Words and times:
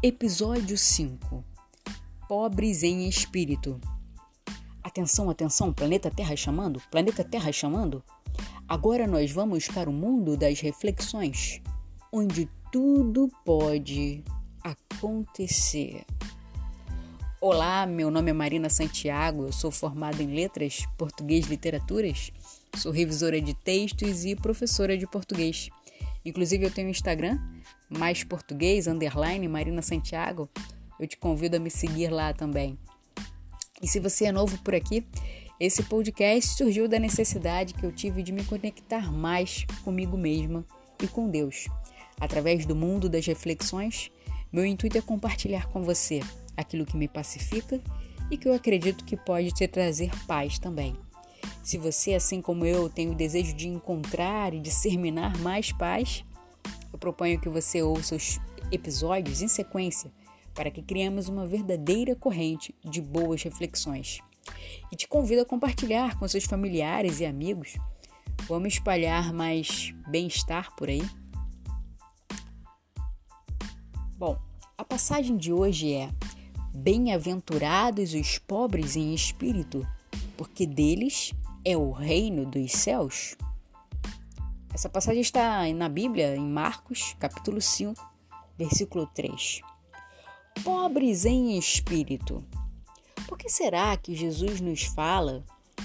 Episódio 0.00 0.78
5 0.78 1.44
Pobres 2.28 2.84
em 2.84 3.08
Espírito. 3.08 3.80
Atenção, 4.80 5.28
atenção, 5.28 5.72
planeta 5.72 6.08
Terra 6.08 6.36
chamando? 6.36 6.80
Planeta 6.88 7.24
Terra 7.24 7.50
chamando? 7.50 8.04
Agora 8.68 9.08
nós 9.08 9.32
vamos 9.32 9.66
para 9.66 9.90
o 9.90 9.92
mundo 9.92 10.36
das 10.36 10.60
reflexões, 10.60 11.60
onde 12.12 12.48
tudo 12.70 13.28
pode 13.44 14.22
acontecer. 14.62 16.04
Olá, 17.40 17.84
meu 17.84 18.08
nome 18.08 18.30
é 18.30 18.32
Marina 18.32 18.70
Santiago, 18.70 19.46
eu 19.46 19.52
sou 19.52 19.72
formada 19.72 20.22
em 20.22 20.32
Letras, 20.32 20.86
Português 20.96 21.46
e 21.46 21.50
Literaturas, 21.50 22.30
sou 22.76 22.92
revisora 22.92 23.40
de 23.40 23.52
textos 23.52 24.24
e 24.24 24.36
professora 24.36 24.96
de 24.96 25.08
português. 25.08 25.70
Inclusive 26.24 26.64
eu 26.64 26.70
tenho 26.70 26.88
um 26.88 26.90
Instagram 26.90 27.38
mais 27.88 28.24
português, 28.24 28.86
underline 28.86 29.48
Marina 29.48 29.82
Santiago, 29.82 30.48
eu 30.98 31.06
te 31.06 31.16
convido 31.16 31.56
a 31.56 31.60
me 31.60 31.70
seguir 31.70 32.10
lá 32.10 32.32
também. 32.32 32.78
E 33.80 33.86
se 33.86 34.00
você 34.00 34.26
é 34.26 34.32
novo 34.32 34.58
por 34.58 34.74
aqui, 34.74 35.06
esse 35.60 35.82
podcast 35.84 36.56
surgiu 36.56 36.88
da 36.88 36.98
necessidade 36.98 37.74
que 37.74 37.84
eu 37.84 37.92
tive 37.92 38.22
de 38.22 38.32
me 38.32 38.44
conectar 38.44 39.12
mais 39.12 39.64
comigo 39.84 40.16
mesma 40.16 40.64
e 41.02 41.06
com 41.06 41.28
Deus. 41.28 41.66
Através 42.20 42.66
do 42.66 42.74
mundo 42.74 43.08
das 43.08 43.24
reflexões, 43.26 44.10
meu 44.52 44.64
intuito 44.64 44.98
é 44.98 45.00
compartilhar 45.00 45.68
com 45.68 45.82
você 45.82 46.20
aquilo 46.56 46.84
que 46.84 46.96
me 46.96 47.06
pacifica 47.06 47.80
e 48.30 48.36
que 48.36 48.48
eu 48.48 48.54
acredito 48.54 49.04
que 49.04 49.16
pode 49.16 49.52
te 49.52 49.66
trazer 49.68 50.10
paz 50.26 50.58
também. 50.58 50.96
Se 51.68 51.76
você, 51.76 52.14
assim 52.14 52.40
como 52.40 52.64
eu, 52.64 52.88
tem 52.88 53.10
o 53.10 53.14
desejo 53.14 53.52
de 53.52 53.68
encontrar 53.68 54.54
e 54.54 54.58
disseminar 54.58 55.36
mais 55.36 55.70
paz, 55.70 56.24
eu 56.90 56.98
proponho 56.98 57.38
que 57.38 57.48
você 57.50 57.82
ouça 57.82 58.16
os 58.16 58.40
episódios 58.72 59.42
em 59.42 59.48
sequência 59.48 60.10
para 60.54 60.70
que 60.70 60.80
criemos 60.80 61.28
uma 61.28 61.44
verdadeira 61.44 62.16
corrente 62.16 62.74
de 62.82 63.02
boas 63.02 63.42
reflexões. 63.42 64.20
E 64.90 64.96
te 64.96 65.06
convido 65.06 65.42
a 65.42 65.44
compartilhar 65.44 66.18
com 66.18 66.26
seus 66.26 66.44
familiares 66.44 67.20
e 67.20 67.26
amigos. 67.26 67.76
Vamos 68.48 68.72
espalhar 68.72 69.30
mais 69.34 69.92
bem-estar 70.08 70.74
por 70.74 70.88
aí. 70.88 71.06
Bom, 74.16 74.38
a 74.78 74.84
passagem 74.84 75.36
de 75.36 75.52
hoje 75.52 75.92
é: 75.92 76.08
Bem-aventurados 76.74 78.14
os 78.14 78.38
pobres 78.38 78.96
em 78.96 79.12
espírito, 79.12 79.86
porque 80.34 80.64
deles 80.64 81.34
é 81.64 81.76
o 81.76 81.90
reino 81.90 82.46
dos 82.46 82.72
céus. 82.72 83.36
Essa 84.72 84.88
passagem 84.88 85.20
está 85.20 85.66
na 85.74 85.88
Bíblia, 85.88 86.36
em 86.36 86.46
Marcos, 86.46 87.16
capítulo 87.18 87.60
5, 87.60 88.00
versículo 88.56 89.06
3. 89.14 89.60
Pobres 90.62 91.24
em 91.24 91.58
espírito. 91.58 92.44
Por 93.26 93.36
que 93.36 93.48
será 93.48 93.96
que 93.96 94.14
Jesus 94.14 94.60
nos 94.60 94.84
fala 94.84 95.44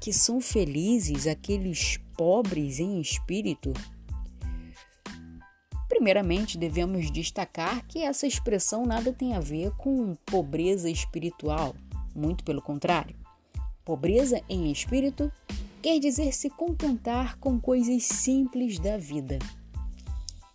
que 0.00 0.12
são 0.12 0.40
felizes 0.40 1.26
aqueles 1.26 1.98
pobres 2.16 2.78
em 2.78 3.00
espírito? 3.00 3.72
Primeiramente, 5.88 6.58
devemos 6.58 7.10
destacar 7.10 7.86
que 7.86 8.00
essa 8.02 8.26
expressão 8.26 8.84
nada 8.84 9.12
tem 9.12 9.34
a 9.34 9.40
ver 9.40 9.70
com 9.72 10.14
pobreza 10.26 10.90
espiritual, 10.90 11.74
muito 12.14 12.44
pelo 12.44 12.60
contrário. 12.60 13.23
Pobreza 13.84 14.40
em 14.48 14.72
espírito 14.72 15.30
quer 15.82 15.98
dizer 15.98 16.32
se 16.32 16.48
contentar 16.48 17.38
com 17.38 17.60
coisas 17.60 18.04
simples 18.04 18.78
da 18.78 18.96
vida. 18.96 19.38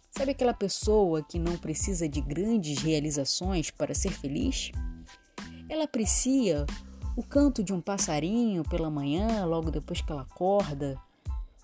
Sabe 0.09 0.31
aquela 0.31 0.53
pessoa 0.53 1.21
que 1.21 1.37
não 1.37 1.55
precisa 1.55 2.09
de 2.09 2.19
grandes 2.19 2.79
realizações 2.79 3.69
para 3.69 3.93
ser 3.93 4.11
feliz? 4.11 4.71
Ela 5.69 5.83
aprecia 5.83 6.65
o 7.15 7.21
canto 7.21 7.63
de 7.63 7.71
um 7.71 7.79
passarinho 7.79 8.63
pela 8.63 8.89
manhã, 8.89 9.45
logo 9.45 9.69
depois 9.69 10.01
que 10.01 10.11
ela 10.11 10.23
acorda, 10.23 10.99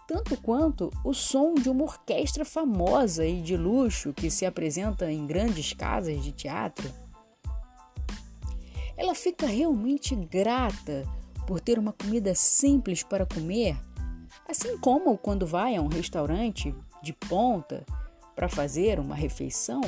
tanto 0.08 0.38
quanto 0.38 0.92
o 1.04 1.14
som 1.16 1.56
de 1.56 1.68
uma 1.68 1.84
orquestra 1.84 2.46
famosa 2.46 3.26
e 3.26 3.42
de 3.42 3.58
luxo 3.58 4.14
que 4.14 4.30
se 4.30 4.46
apresenta 4.46 5.12
em 5.12 5.26
grandes 5.26 5.74
casas 5.74 6.24
de 6.24 6.32
teatro. 6.32 6.94
Ela 8.96 9.16
fica 9.16 9.48
realmente 9.48 10.16
grata 10.16 11.04
por 11.46 11.60
ter 11.60 11.78
uma 11.78 11.94
comida 11.94 12.34
simples 12.34 13.04
para 13.04 13.26
comer, 13.26 13.78
assim 14.48 14.78
como 14.78 15.18
quando 15.18 15.46
vai 15.46 15.76
a 15.76 15.82
um 15.82 15.88
restaurante 15.88 16.74
de 17.02 17.14
ponta 17.14 17.86
para 18.36 18.50
fazer 18.50 19.00
uma 19.00 19.16
refeição, 19.16 19.82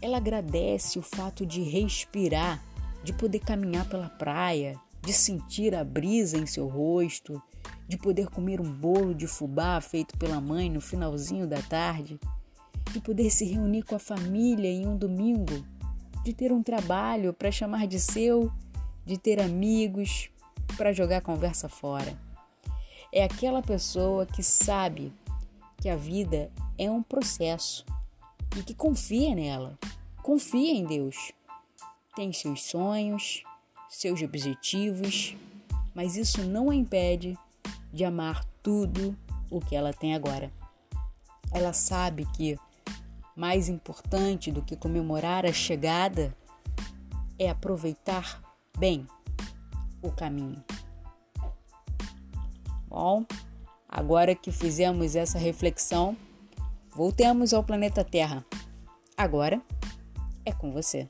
ela 0.00 0.16
agradece 0.18 0.98
o 0.98 1.02
fato 1.02 1.44
de 1.44 1.62
respirar, 1.62 2.62
de 3.02 3.12
poder 3.12 3.40
caminhar 3.40 3.88
pela 3.88 4.08
praia, 4.08 4.78
de 5.02 5.12
sentir 5.12 5.74
a 5.74 5.84
brisa 5.84 6.38
em 6.38 6.46
seu 6.46 6.66
rosto, 6.66 7.42
de 7.86 7.98
poder 7.98 8.28
comer 8.28 8.60
um 8.60 8.70
bolo 8.70 9.14
de 9.14 9.26
fubá 9.26 9.80
feito 9.80 10.16
pela 10.16 10.40
mãe 10.40 10.70
no 10.70 10.80
finalzinho 10.80 11.46
da 11.46 11.60
tarde, 11.60 12.18
de 12.92 13.00
poder 13.00 13.30
se 13.30 13.44
reunir 13.44 13.82
com 13.82 13.94
a 13.94 13.98
família 13.98 14.68
em 14.68 14.86
um 14.86 14.96
domingo, 14.96 15.64
de 16.24 16.32
ter 16.32 16.52
um 16.52 16.62
trabalho 16.62 17.34
para 17.34 17.50
chamar 17.50 17.86
de 17.86 18.00
seu 18.00 18.50
de 19.04 19.18
ter 19.18 19.40
amigos 19.40 20.30
para 20.76 20.92
jogar 20.92 21.20
conversa 21.20 21.68
fora. 21.68 22.18
É 23.12 23.22
aquela 23.22 23.62
pessoa 23.62 24.26
que 24.26 24.42
sabe 24.42 25.12
que 25.80 25.88
a 25.88 25.96
vida 25.96 26.50
é 26.78 26.90
um 26.90 27.02
processo 27.02 27.84
e 28.56 28.62
que 28.62 28.74
confia 28.74 29.34
nela, 29.34 29.78
confia 30.22 30.72
em 30.72 30.84
Deus. 30.84 31.32
Tem 32.16 32.32
seus 32.32 32.62
sonhos, 32.62 33.44
seus 33.88 34.22
objetivos, 34.22 35.36
mas 35.94 36.16
isso 36.16 36.42
não 36.42 36.70
a 36.70 36.74
impede 36.74 37.38
de 37.92 38.04
amar 38.04 38.44
tudo 38.62 39.16
o 39.50 39.60
que 39.60 39.76
ela 39.76 39.92
tem 39.92 40.14
agora. 40.14 40.52
Ela 41.52 41.72
sabe 41.72 42.26
que 42.34 42.58
mais 43.36 43.68
importante 43.68 44.50
do 44.50 44.62
que 44.62 44.76
comemorar 44.76 45.46
a 45.46 45.52
chegada 45.52 46.36
é 47.38 47.48
aproveitar 47.48 48.43
bem 48.78 49.06
o 50.02 50.10
caminho. 50.10 50.62
Bom, 52.88 53.24
agora 53.88 54.34
que 54.34 54.52
fizemos 54.52 55.16
essa 55.16 55.38
reflexão, 55.38 56.16
voltemos 56.94 57.52
ao 57.52 57.64
planeta 57.64 58.04
Terra. 58.04 58.44
Agora 59.16 59.60
é 60.44 60.52
com 60.52 60.70
você. 60.70 61.08